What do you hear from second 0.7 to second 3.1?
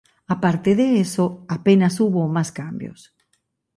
de eso, apenas hubo más cambios.